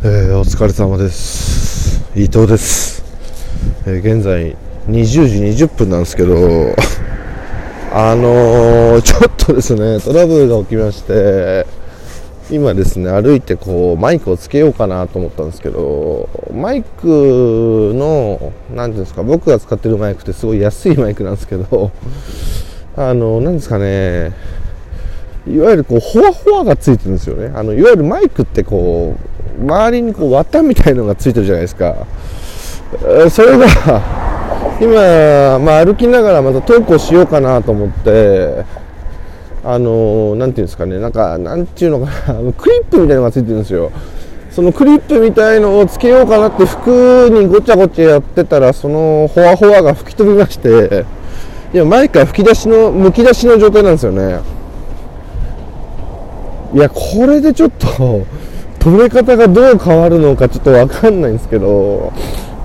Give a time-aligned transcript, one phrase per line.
[0.00, 2.08] えー、お疲れ様です。
[2.14, 3.02] 伊藤です、
[3.84, 5.04] えー現在20
[5.56, 6.36] 時20分なんですけど
[7.92, 11.66] あのー、ちょっとですねトラブルが起きまして
[12.48, 21.90] 今ですね歩いてこうマイクをつけようかなと思ったんですけどマイクの何ていうんですか僕が使ってるマイクってすごい安いマイクなんですけど
[22.96, 24.32] あのなんですかね
[25.52, 27.52] いわゆるこう、ほわほわがついてるんですよね。
[27.54, 29.16] あの、いわゆるマイクってこ
[29.58, 32.06] う、周りにこう、綿みたいのがついてるじゃないですか。
[33.30, 33.66] それが、
[34.80, 38.64] 今、まあ歩きながらまたトークをしようかなと思って、
[39.64, 43.90] あのーていうんですかね、なんか、なんていうのかな、クリップみたいのがついてるんですよ。
[44.50, 51.04] そのクリップみたいのをつけようかなって服にごちゃごちゃやってたら、そのほわほわが吹き飛びまして、
[51.74, 54.40] いや、マイクは吹き出しの、むき出しの状態なんですよね。
[56.74, 58.26] いや、これでちょっと、
[58.78, 62.12] 止め方がどう変わるのかちょっとわかんないんですけど、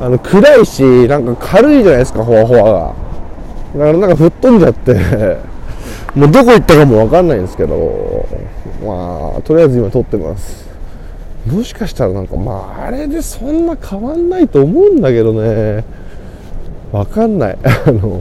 [0.00, 2.94] あの、暗いし、なんか軽いじゃないですか、ほわほわが。
[3.74, 4.94] だからなんか吹っ飛んじゃって、
[6.14, 8.26] もうどこ行ったかもわかんないんですけど、
[8.84, 10.68] まあ、とりあえず今撮ってます。
[11.46, 15.84] もしかしたらなんか、まあ、あれでそんな変わんないと思うんだけどね、
[16.92, 17.58] わかんない。
[17.86, 18.20] あの、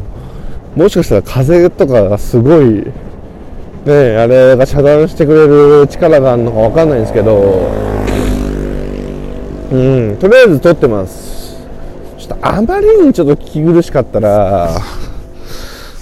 [0.76, 2.86] もしかしたら風とかがすごい、
[3.84, 7.72] ねえ、あれが遮断してくれる力があるのかわかんないんですけど、
[9.72, 11.58] うん、とりあえず撮ってます。
[12.20, 14.70] ちょっとあまりにちょっと聞き苦しかったら、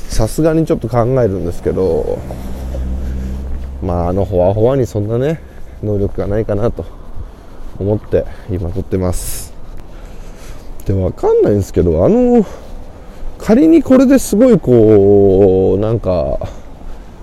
[0.09, 2.19] さすがにちょっと考えるんですけど、
[3.81, 5.39] まあ、あのほわほわにそんなね、
[5.81, 6.83] 能力がないかなと
[7.79, 9.53] 思って今撮ってます。
[10.85, 12.45] で、わかんないんですけど、あの、
[13.37, 16.39] 仮にこれですごいこう、なんか、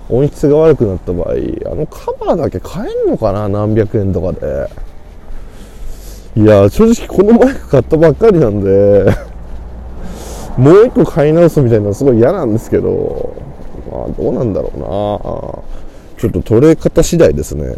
[0.09, 1.31] 音質が悪くなった場合
[1.71, 3.49] あのカバーだけ買えんのかな？
[3.49, 4.69] 何百円とかで。
[6.35, 9.05] いや正直このマイク買ったばっかりなんで
[10.55, 13.33] もう一個買い直すみたいなのすごい嫌なんですけど
[13.91, 14.87] まあどうなんだろうな。
[16.19, 17.75] ちょっと取れ方次第ですね。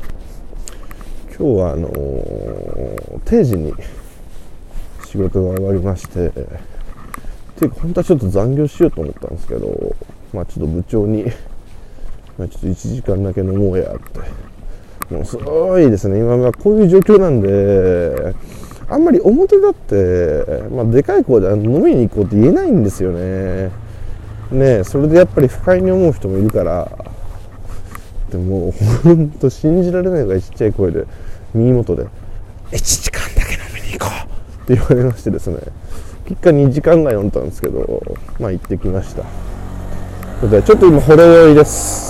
[1.37, 3.73] 今日はあのー定時に
[5.05, 9.95] 仕事が終わりましてっていうか本当はちょっと残業しようと思ったんですけど
[10.33, 11.25] まあちょっと部長に
[12.39, 15.13] まあちょっと1時間だけ飲もうやって。
[15.13, 16.19] もうすごいですね。
[16.19, 18.33] 今はこういう状況なんで
[18.87, 23.71] あんまり表立って、まあ、でかい声で飲みに行こうって言えないんですよね。
[24.51, 26.89] ねえそれでやっぱり不快に思う人もいるから。
[28.31, 28.71] でも
[29.03, 31.05] ほんと信じられないぐらいちっちゃい声で
[31.55, 32.05] 耳元で
[32.71, 35.57] 「1時間だけ飲みに行こう」って言われましてですね。
[36.25, 38.03] 結果2時間ぐらい飲んだんですけど
[38.39, 39.23] まあ行ってきました。
[40.47, 42.08] でちょっと今ほろ酔いです。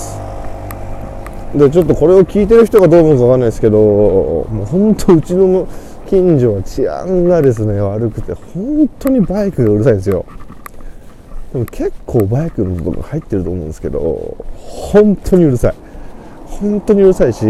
[1.54, 5.66] でちょっとこれを聞いてる人がどう思うかわかんないですけどもう本当うちの
[6.08, 10.24] 近所は治安がですね悪くて本当にバイクがうるさいんですよ。
[11.52, 15.74] でも結構バイクの音が入ってると思うんですけど本当にうるさい。
[16.46, 17.44] 本当にうるさいし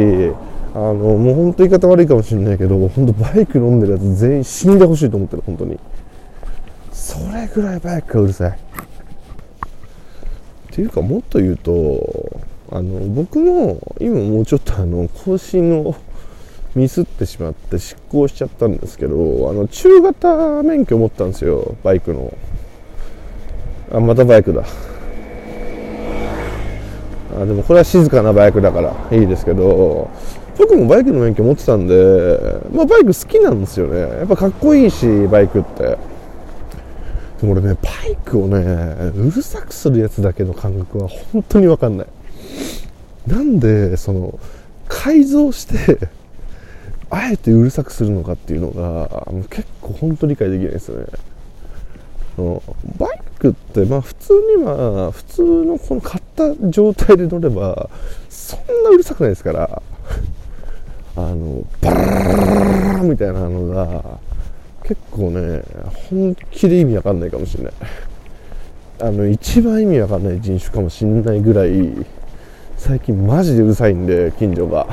[0.72, 5.78] あのもう本当言い方悪いかもしれないけど本当バイク飲んでるやつ全員死んでほしいと思ってる本当に。
[6.92, 8.50] それぐらいバイクがうるさい。
[8.50, 8.54] っ
[10.72, 12.40] ていうかもっと言うと
[12.72, 15.96] あの僕も今もうちょっとあの更新を
[16.76, 22.32] ミスってしまって失効しちゃったんですけどあの中型免許持ったんですよバイクの。
[23.92, 24.64] あまたバイクだ。
[27.36, 30.10] あでもこれは静かなバイクだからいいですけど
[30.58, 34.00] 僕もバイクの免許持ってたんで、まあ、バイク好きなんですよね。
[34.00, 35.98] やっぱかっこいいしバイクって。
[37.40, 38.58] でも俺ねバイクをね
[39.16, 42.06] うるさくするやつだけの感覚は本当に分かんない。
[43.30, 44.38] なんでその
[44.88, 46.08] 改造して
[47.10, 51.06] あえてうるさくするのかっていうのが結構本当理解できないですよね。
[52.98, 57.90] バイクってまあ普通には普通のこの買った状態で乗れば
[58.28, 59.82] そんなうるさくないですから。
[61.16, 64.18] あのバラララみたいなのが
[64.84, 65.62] 結構ね
[66.08, 67.72] 本気で意味わかんないかもしれない
[69.00, 72.06] あの一番意味わかんない人種かもしれないぐらい
[72.80, 74.86] 最近マジでうるさいんで近所が。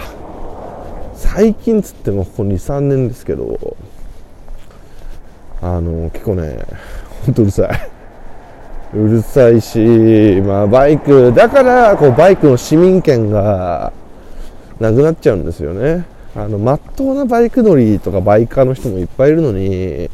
[1.16, 3.78] 最近つってもここ23年ですけど。
[5.62, 6.60] あの結構ね
[7.26, 7.66] ほんとうるさ
[8.94, 8.98] い。
[8.98, 9.80] うるさいし
[10.46, 11.32] まあバイク。
[11.34, 13.94] だからこうバイクの市民権が
[14.82, 16.06] なくなっちゃうんですよね。
[16.36, 20.10] あのまっとうなバイク乗りとかバイカーの人もいっぱいいるのに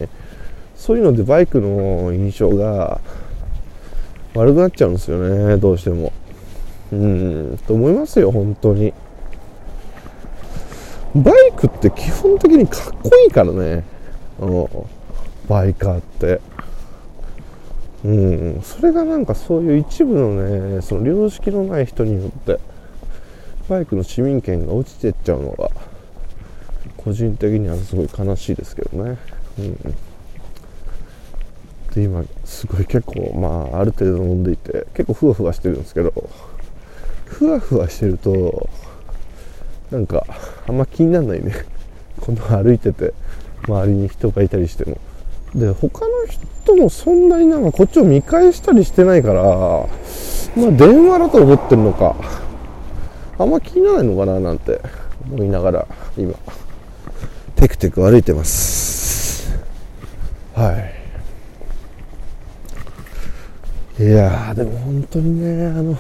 [0.76, 3.02] そういうのでバイクの印象が
[4.36, 6.14] 悪くなっちゃうんですよねどうしても。
[6.94, 8.94] うんと思いますよ本当に。
[11.16, 13.84] バイクって基本的にかっこいいからね。
[15.48, 16.40] バイカーって。
[18.04, 18.12] う
[18.58, 22.60] んそれがなんかそういう一部のねその良識のない人によって
[23.70, 25.72] バイクの市民権が落ちてっちゃうのが
[26.98, 29.18] 個人的にはすごい悲しいですけどね。
[29.58, 29.96] うん。
[31.94, 36.12] で今すごい結構まあある程度飲んでいて結構ふわふわしてるんですけど。
[37.26, 38.70] ふわふわしてると
[39.92, 40.26] なんか
[40.68, 41.54] あんま気にならないね。
[42.20, 43.14] この歩いてて
[43.68, 44.98] 周りに人がいたりしても。
[45.56, 52.16] で他の人もそんなになんかこっちを見返したりしてないからまあ電話だと思ってるのか。
[53.38, 54.80] あんま気にならないのかななんて
[55.32, 55.88] 思いながら
[56.18, 56.34] 今
[57.56, 59.50] テクテク歩いてます。
[60.54, 60.72] は
[64.00, 64.04] い。
[64.04, 65.98] いやーでも本当にねあの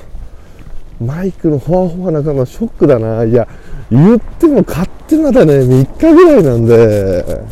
[1.02, 3.24] マイクのほわほわな感がショックだな。
[3.24, 3.48] いや
[3.92, 5.60] 言っても買ってまだね。
[5.60, 7.44] 3日ぐらいなんで。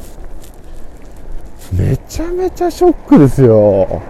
[1.74, 4.02] めちゃめちゃショックですよ。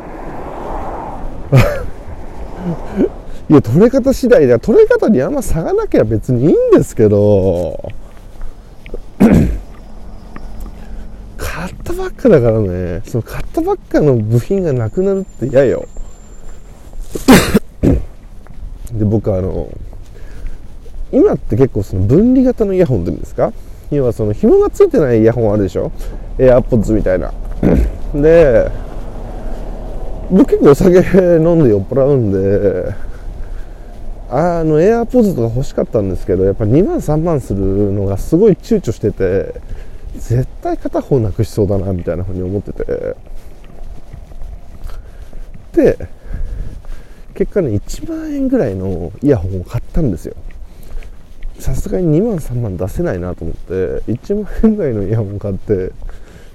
[3.50, 7.92] いや取れ方次第で取れ方にあんま差がなきゃ別にいいんですけど。
[11.38, 13.02] 買ったばっかだからね。
[13.06, 15.88] その買ったばっかの部品がなくなるって嫌よ。
[19.02, 19.68] で僕あの
[21.12, 23.52] 今って結構その分離型のイヤホンって言うんですか？
[23.90, 25.92] 要はその紐がついてないイヤホンあるでしょ
[26.38, 27.34] ？AirPods みたいな。
[28.14, 28.70] で
[30.30, 32.94] 僕結構お酒飲んで酔っ払うんで
[34.30, 39.56] あの AirPods とか欲しかったんですけどやっぱ2万3万するのがすごい躊躇してて
[40.16, 43.16] 絶対片方なくしそうだなみたいなふうに思ってて。
[45.74, 46.08] で
[47.42, 50.36] 結果ね1万円ぐらいのイヤホンを買ったんですよ。
[51.58, 53.74] さすがに2万3万出せないなと思って
[54.12, 55.92] 1万円ぐらいのイヤホン買って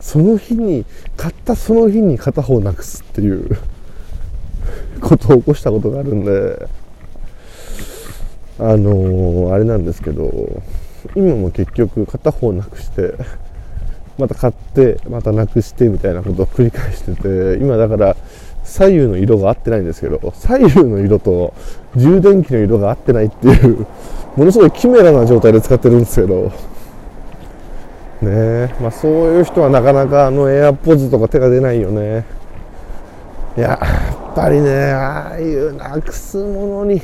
[0.01, 0.85] その日に
[1.17, 3.59] 買ったその日に片方なくすっていう
[5.01, 6.69] ことを起こしたことがあるんで
[8.61, 10.63] あのー、あれなんですけど
[11.17, 13.15] 今も結局片方なくして
[14.19, 18.17] また買ってまたなくしてみたいなことを繰り返してて今だから
[18.67, 21.55] 左右の色が合ってないんですけど左右の色と
[21.95, 23.87] 充電器の色が合ってないっていう
[24.37, 26.53] ものすごいキメラな状態で使ってるんですけど。
[28.23, 32.25] ねまあ、そういう人はなかなかあのエアポーズとか手が出ないよね。
[33.59, 33.79] いやや
[34.33, 37.03] っぱりねああいうなくすものに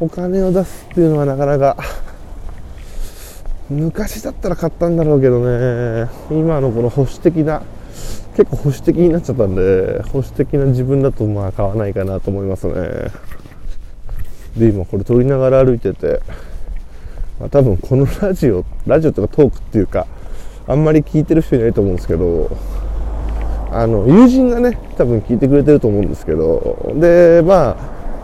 [0.00, 1.76] お金を出すっていうのはなかなか
[3.68, 6.08] 昔だったら買ったんだろうけどね。
[6.30, 7.62] 今のこの保守的な
[8.36, 13.10] 結構保守的になっちゃったんで保守的な自分だとまあ買わないかなと思いますね。
[14.56, 16.20] で今これ撮りながら歩いてて、
[17.38, 20.06] まあ、多分このラジオラジオとかトークっていうか
[20.66, 22.56] あんまり聞いてる人いないと思うんですけど
[23.72, 27.76] あの友人がね多分聞いてくれてると思うんですけどでま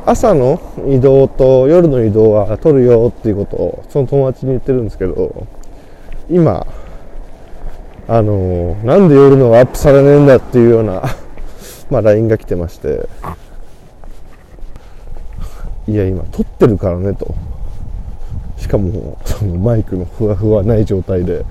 [0.05, 5.47] あ朝の移動と夜の移動は取るよっていうことをその友達に言ってるんですけど
[6.31, 6.67] 今
[8.09, 11.03] あのなんで夜のがアップされねえんだっていうような
[11.91, 13.09] まあ LINE が来てまして。
[15.89, 17.35] いや今撮ってるからねと。
[18.59, 21.45] しかもそのマイクのふわふわない状態で。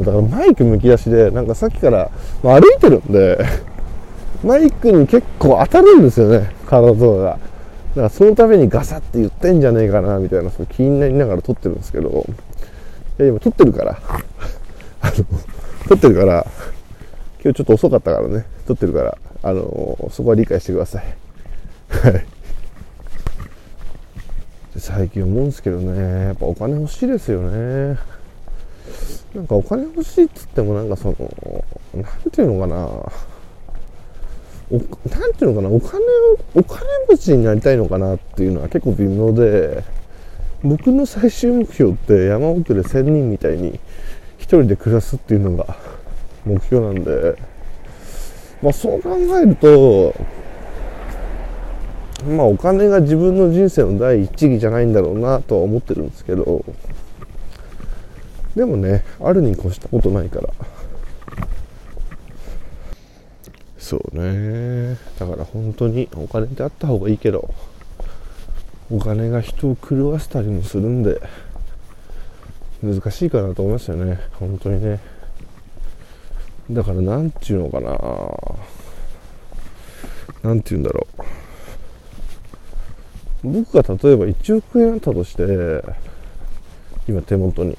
[0.00, 2.10] だからマイクむき出しでなんかさっきから、
[2.42, 3.44] まあ、歩いてるんで
[4.42, 7.30] マイクに結構当たるんですよね体とかが。
[7.30, 12.26] だからそのためにガサって言ってんじゃねえかなみたいなその気になりながら撮ってるんですけど。
[13.18, 13.98] いや今撮ってるから。
[15.00, 15.24] あの
[15.88, 16.46] 撮ってるから、
[17.42, 21.04] 今日ちょっと遅かったからね、撮ってるから、あのー、そこは理解してください。
[21.88, 22.26] はい。
[24.76, 27.98] 最近思うんですけどね、やっぱお金欲しいですよね。
[29.34, 31.64] なんかお金欲しいっつってもなんかその、
[31.94, 32.76] なんていうのかな、
[34.70, 34.76] お
[35.08, 39.84] なんていうのかな、お金を、お金持ちになりたいのかなっていうのは結構微妙で、
[40.62, 43.80] 僕の最終目標って山奥で1000人みたいに
[44.56, 45.76] 人で暮らすっていうのが
[46.44, 47.36] 目標なんで、
[48.62, 50.14] まあそう考えると、
[52.26, 56.64] まあお金が自分の人生の第一義じゃないんだろうなとは思ってるんですけど、
[58.56, 60.48] でもね、あるに越したことないから。
[63.78, 64.98] そうね。
[65.18, 67.54] だから本当にお金ってあった方がいいけど、
[68.90, 71.20] お金が人を狂わせたりもするんで、
[72.82, 74.20] 難しいかなと思いますよね。
[74.32, 75.00] 本当にね。
[76.70, 77.98] だから何て言うのかな。
[80.42, 81.22] 何て言うんだろう。
[83.42, 85.82] 僕が例えば1億円あったとして
[87.08, 87.76] 今手元に。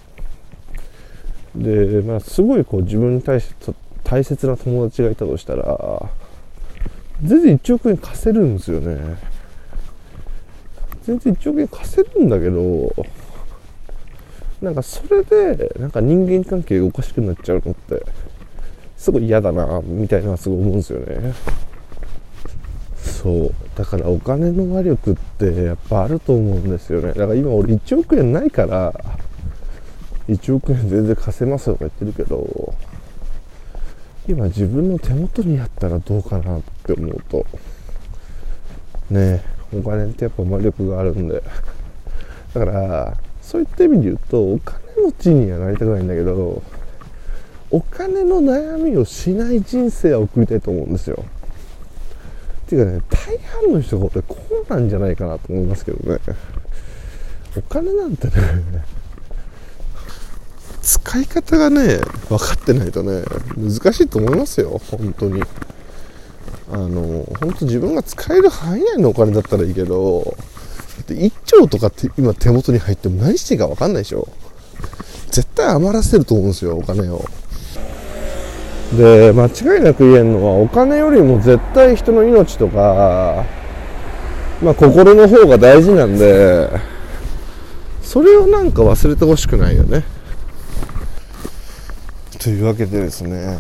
[1.56, 6.10] で、まあ、すごいこう自分に対して大切な友達がいたとしたら
[7.24, 9.18] 全然1億円貸せるんですよね。
[11.03, 12.94] 全然1億円貸せるんだけど
[14.62, 18.04] なんかそれでなんか人間関係がおかしくなっちゃうのって
[18.98, 21.34] すごい嫌だなみたいなすごい思うんですよね。
[22.98, 23.54] そう。
[23.75, 27.10] だからお金の魔力ってやっぱあると思うんですよね。
[27.10, 28.94] だから今俺1億円ないから
[30.28, 32.74] 1億円全然貸せますとか言ってるけど
[34.28, 37.46] 今自分の手元にあったらどうかなって思うと。
[39.10, 39.42] ね
[39.74, 41.42] お金ってやっぱ魔力があるんで。
[42.54, 43.18] だから
[43.50, 46.62] そういった意味で言うとお金持ちにはなりたくないんだけど
[47.72, 51.25] お金の悩みをしない人生は送りたいと思うんですよ。
[52.68, 54.38] っていうかね大半の人が俺こ
[54.70, 56.20] うなんじゃないかなと思いますけどね。
[57.58, 58.34] お金なんてね
[60.84, 61.98] 使い方がね
[62.29, 63.24] 分かってないとね
[63.58, 65.41] 難しいと思いますよ本当に。
[66.72, 70.38] あの本当自分が使える範囲内のお金だったらいいけど
[71.13, 74.28] って1兆とかって今手元に入っても何していいか分かんないでしょ。
[75.32, 77.25] 絶対余らせると思うんですよお金を。
[78.98, 83.46] で間違いなく言えるのはお金よりも絶対人の命とか
[84.63, 86.70] まあ心の方が大事なんで
[88.01, 90.04] それをなんか忘れてほしくないよね。
[92.39, 93.60] というわけでですね、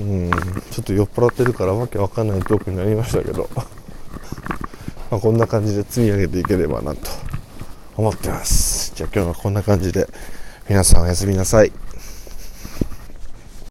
[0.00, 0.30] うん、
[0.70, 3.50] ちょっと酔っ払ってるからわけわかんないトークになりましたけど、
[5.12, 7.10] まあ、こんな感じで積み上げていければなと
[7.98, 8.94] 思ってます。
[8.94, 10.08] じゃあ今日はこんな感じで
[10.70, 11.81] 皆さんおやすみなさい。